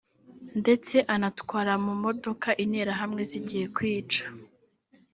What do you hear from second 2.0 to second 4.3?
modoka Interahamwe zigiye kwica